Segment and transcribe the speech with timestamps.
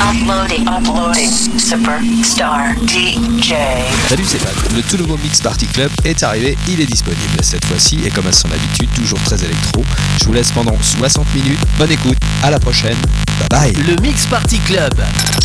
[0.00, 3.54] Uploading, uploading, Superstar DJ.
[4.08, 4.52] Salut, c'est Pat.
[4.74, 8.26] Le tout nouveau Mix Party Club est arrivé, il est disponible cette fois-ci et comme
[8.26, 9.84] à son habitude, toujours très électro.
[10.18, 11.60] Je vous laisse pendant 60 minutes.
[11.78, 12.98] Bonne écoute, à la prochaine.
[13.48, 13.84] Bye bye.
[13.86, 14.94] Le Mix Party Club.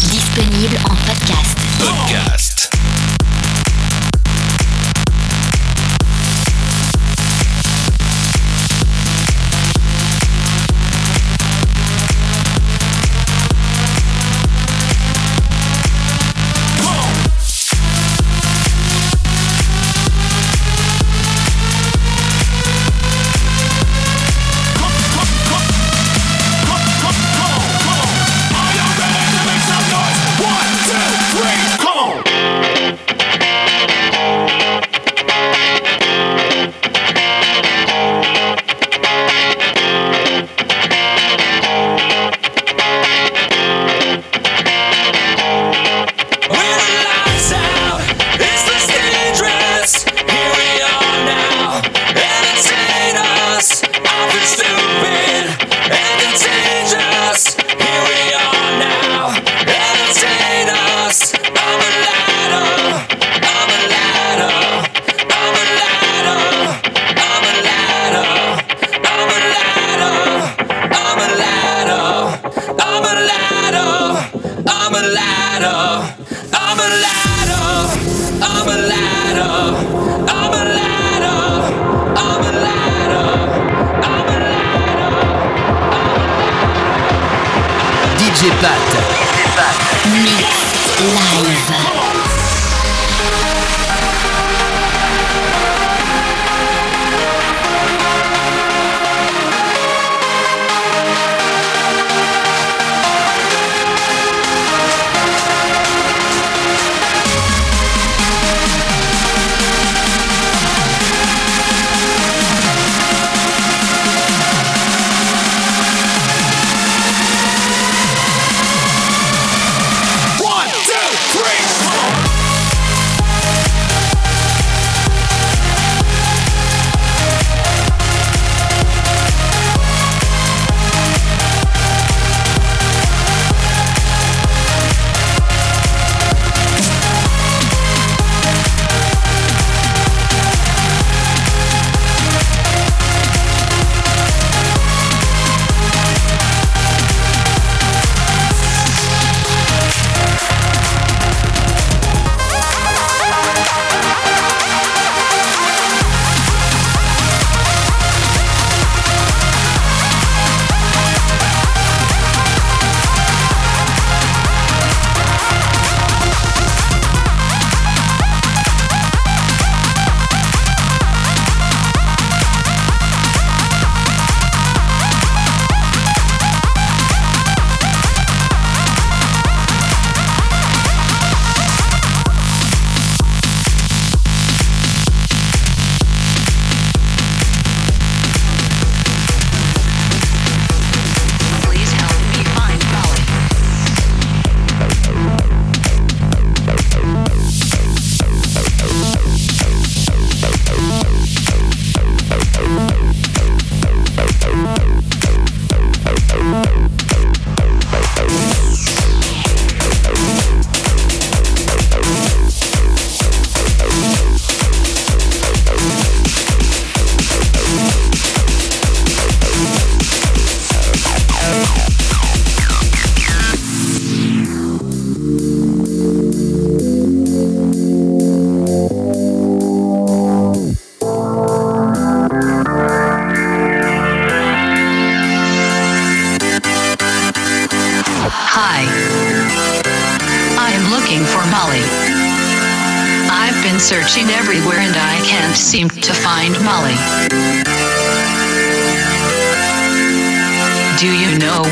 [0.10, 1.58] Disponible en podcast.
[1.78, 2.72] Podcast.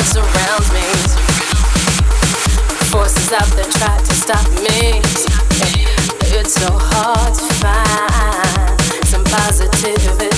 [0.00, 0.81] love surrounds me.
[2.91, 5.00] Forces out there try to stop me.
[6.32, 10.30] It's so hard to find some positivity.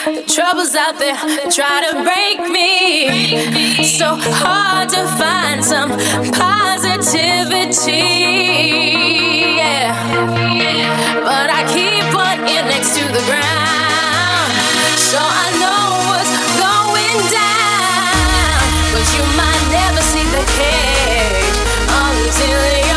[0.00, 1.14] Troubles out there
[1.50, 3.84] try to break me.
[3.84, 5.90] So hard to find some
[6.32, 7.92] positivity.
[9.60, 9.92] Yeah.
[11.20, 14.52] But I keep one ear next to the ground.
[14.96, 18.64] So I know what's going down.
[18.96, 21.58] But you might never see the cage
[21.92, 22.89] until you.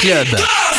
[0.00, 0.69] Club.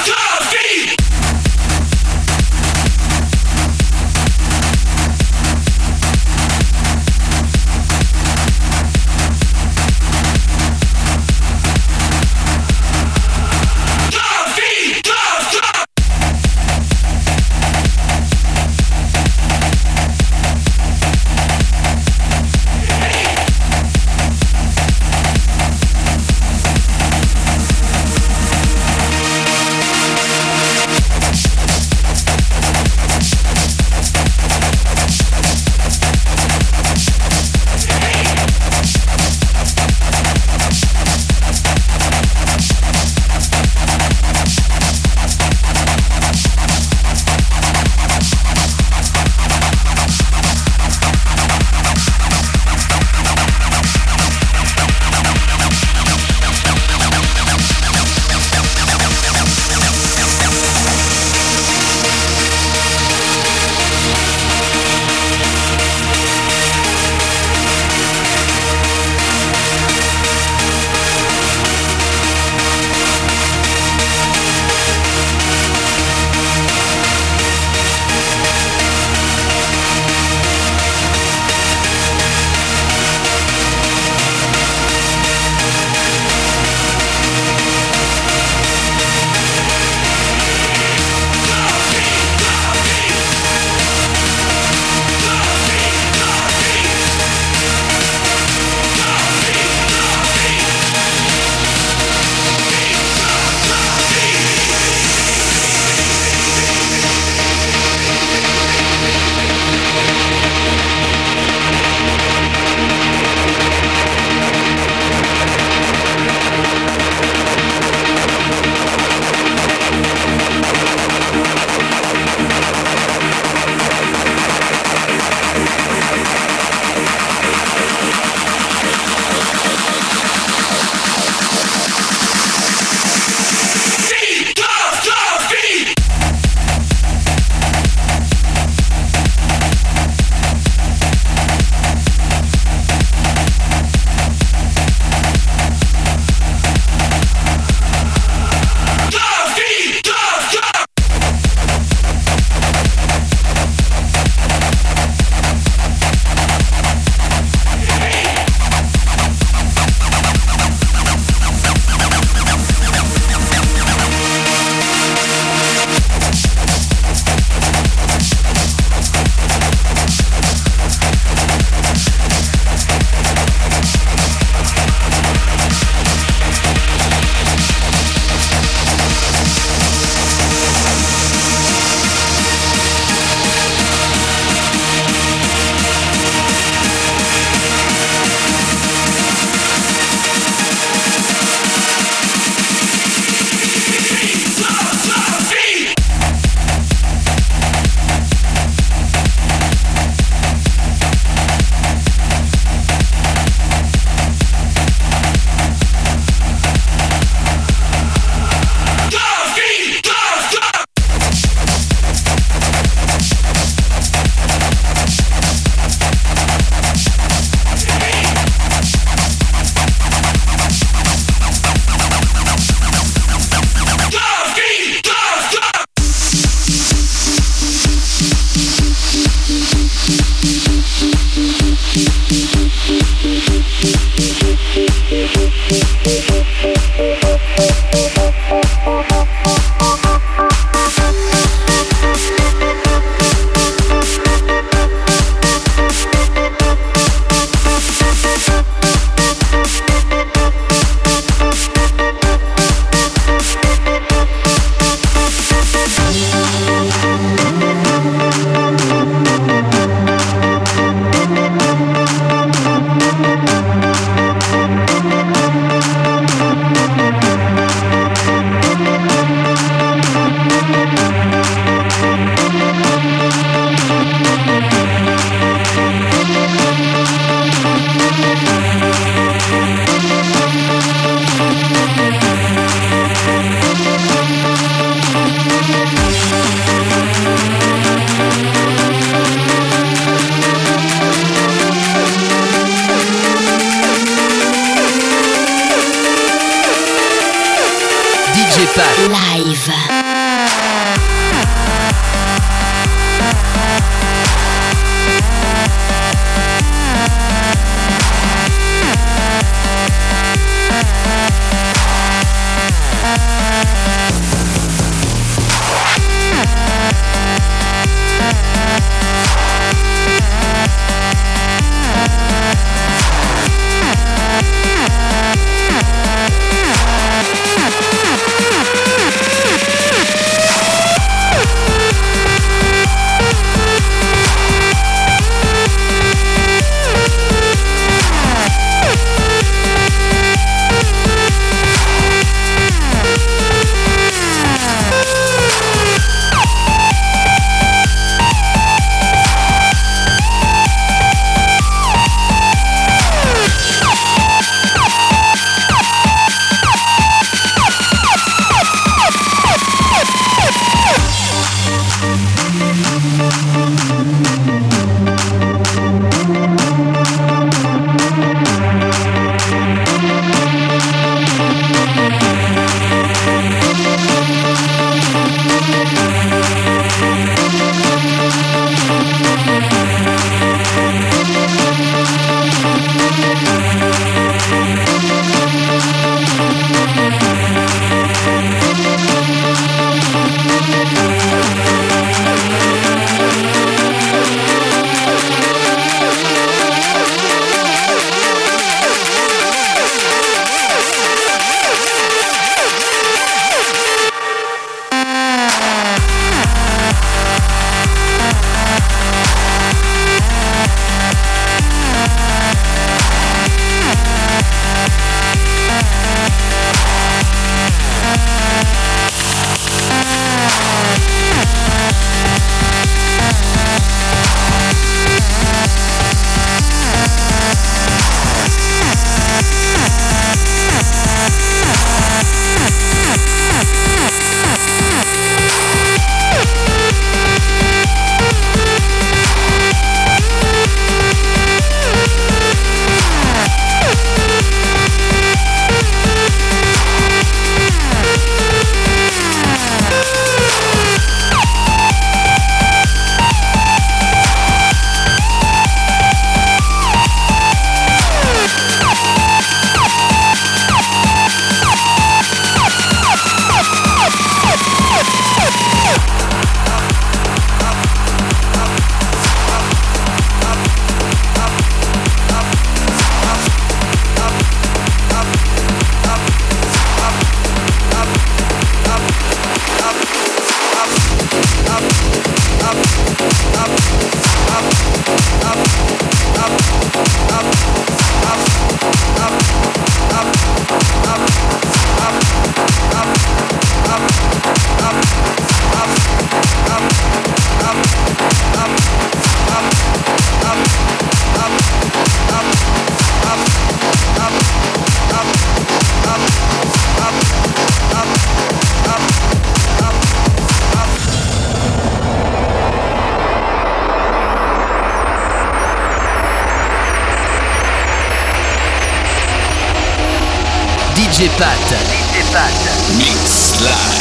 [520.95, 521.57] DJ Pat.
[521.89, 522.97] DJ Pat.
[522.97, 524.00] Mix Live.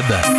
[0.00, 0.37] Club.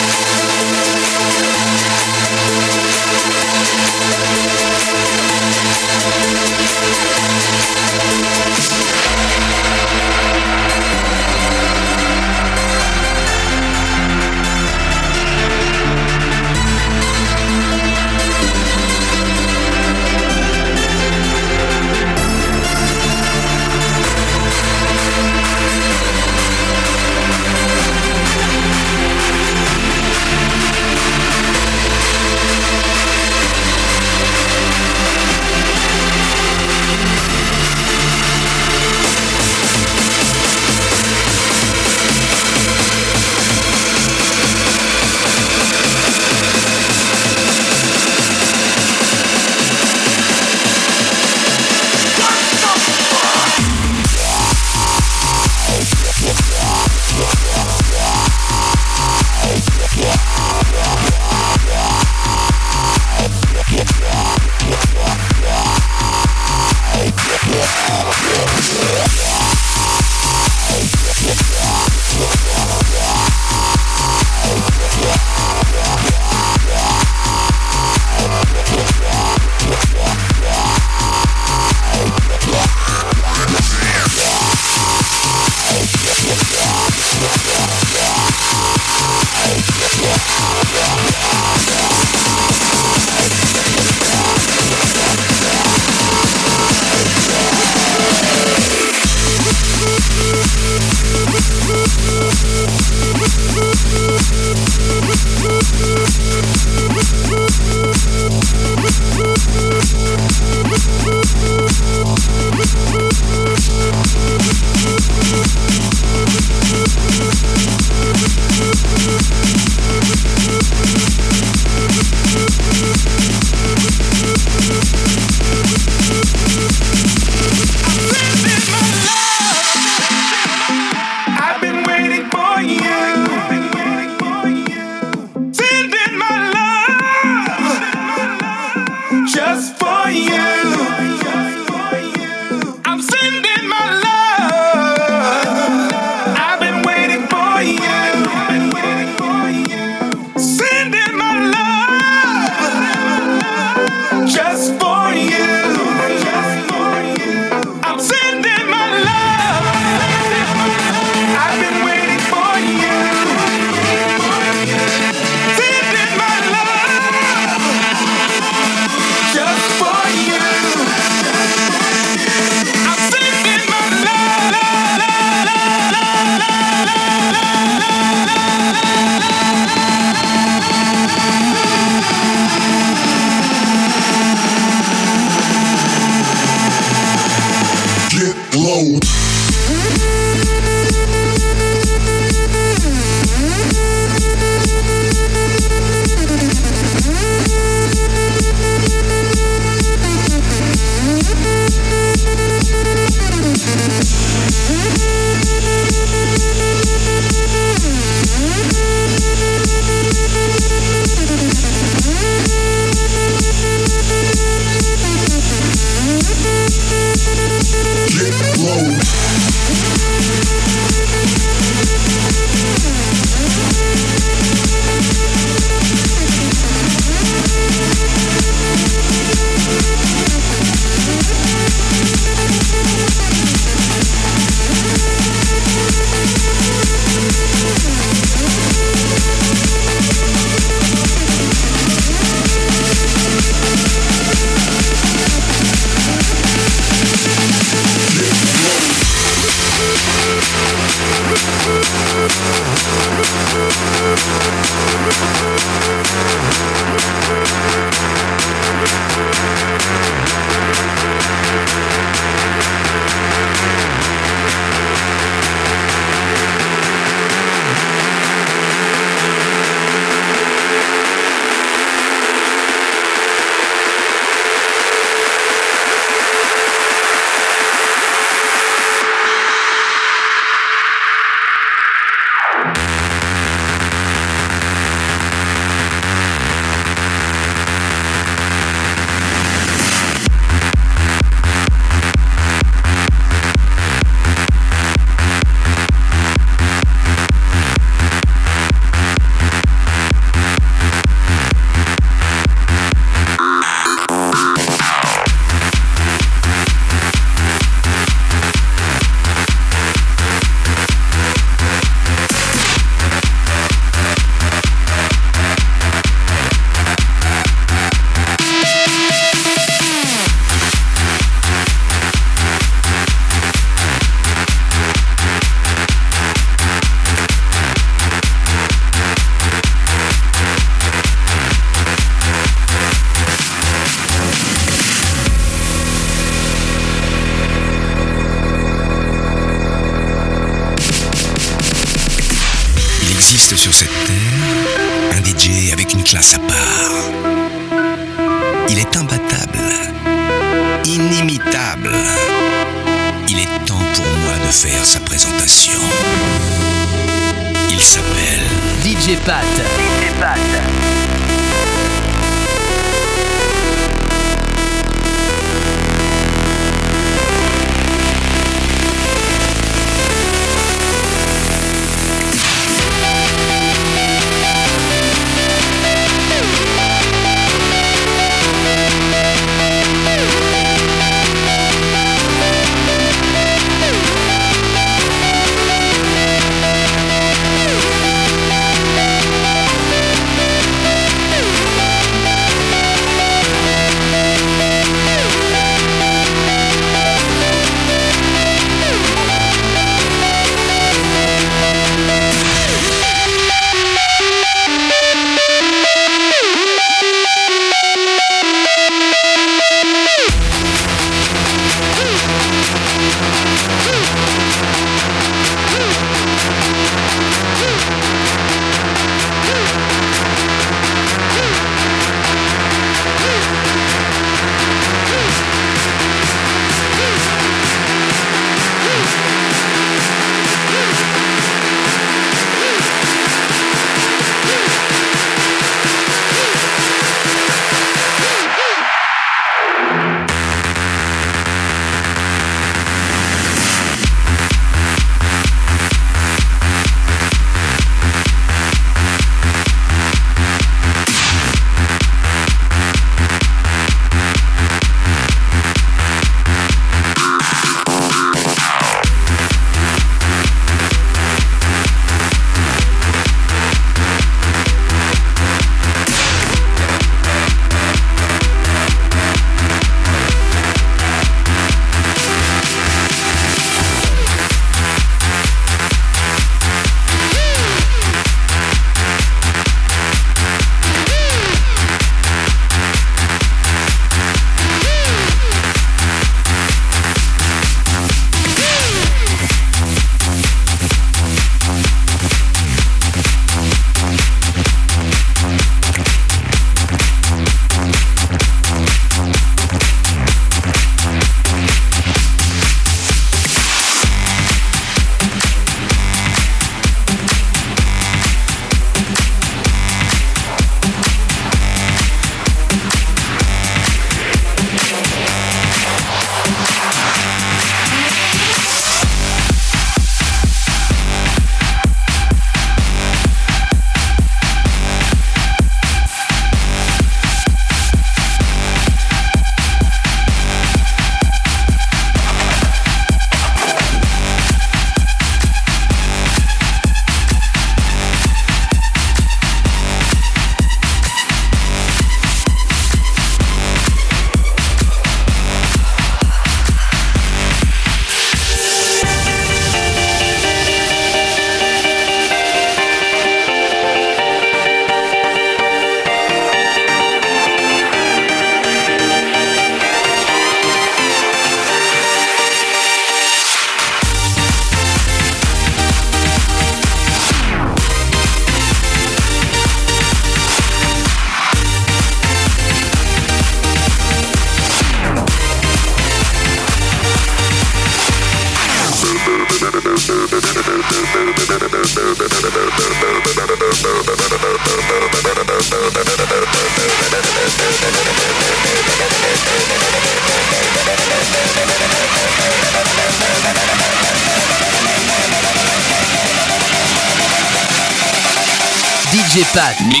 [599.53, 600.00] Pat.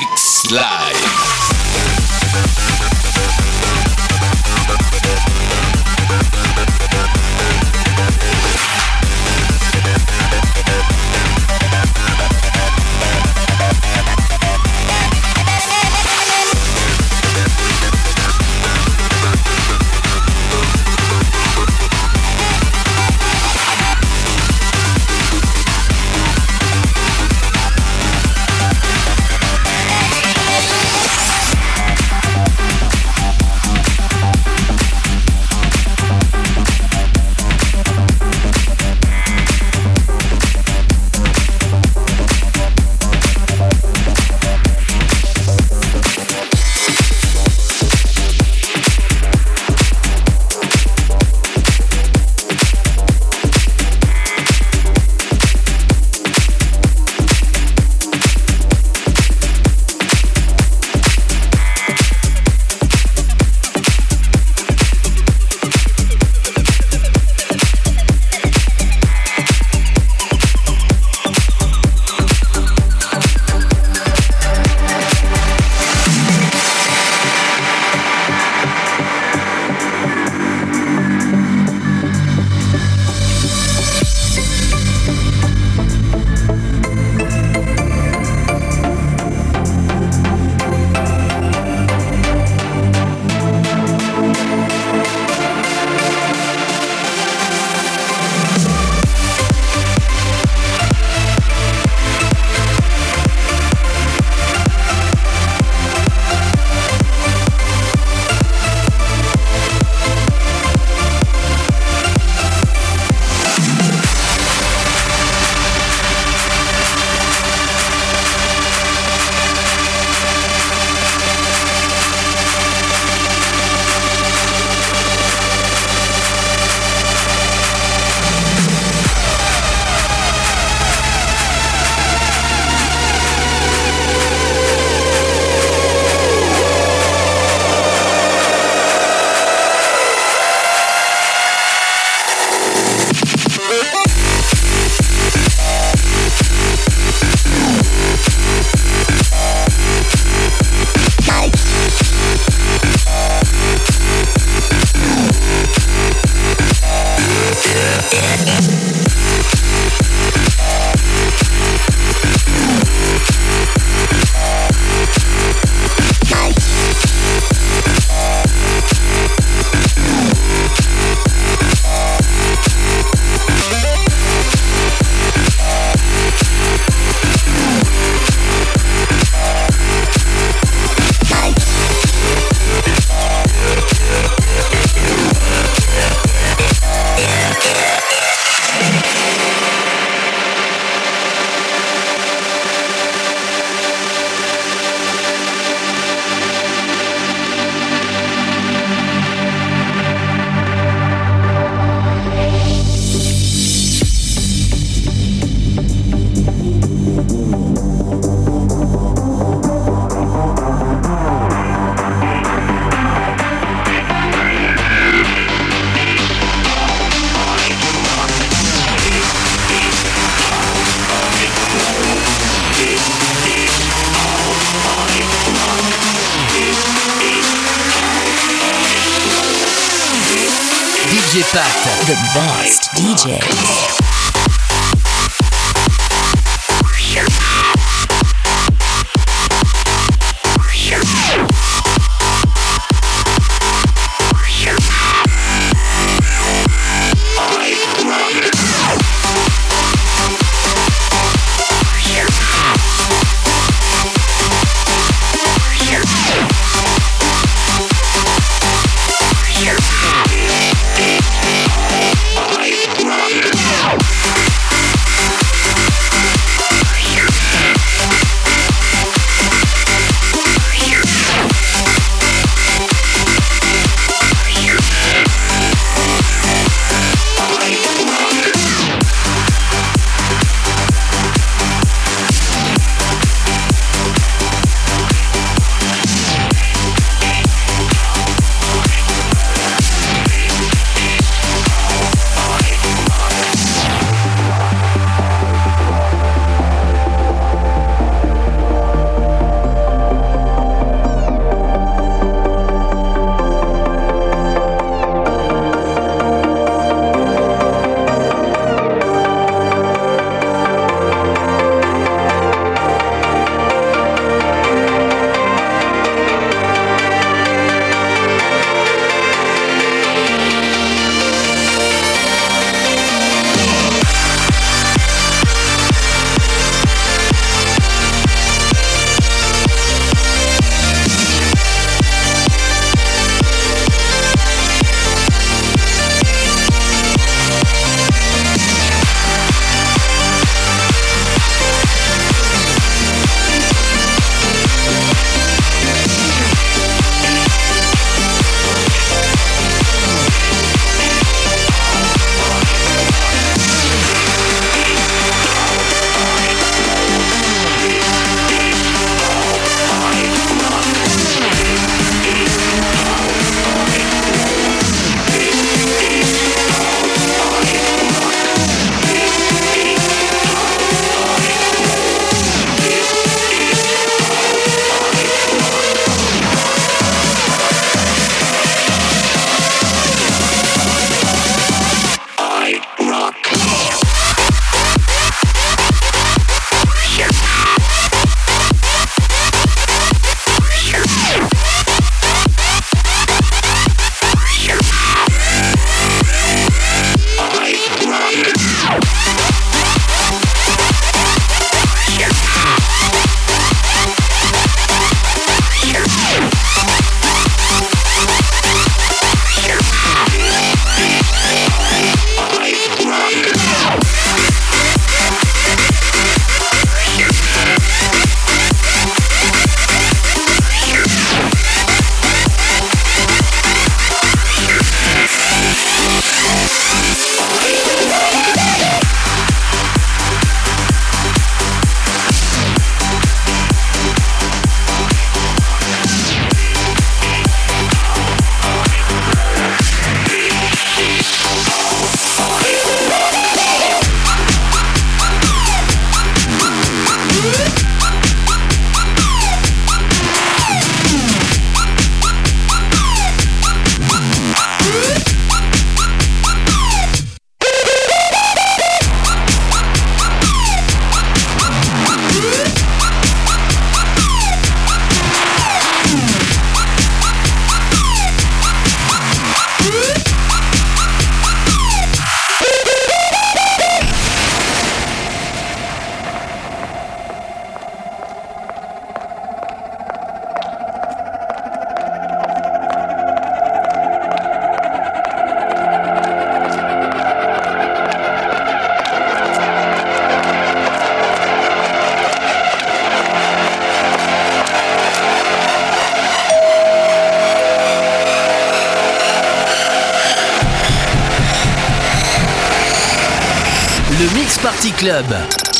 [505.01, 505.25] Club.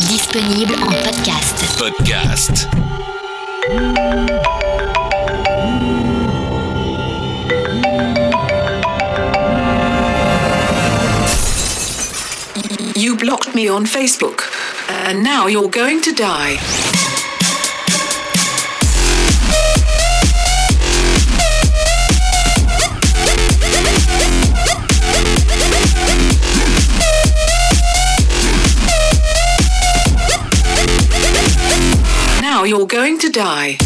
[0.08, 1.78] Disponible en podcast.
[1.78, 2.68] Podcast.
[12.96, 14.42] You blocked me on Facebook,
[14.90, 16.58] and now you're going to die.
[32.92, 33.78] Going to die.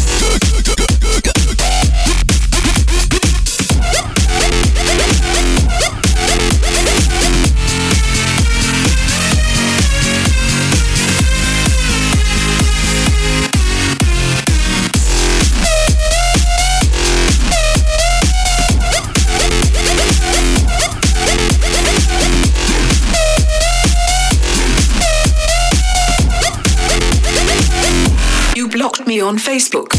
[29.20, 29.92] On Facebook.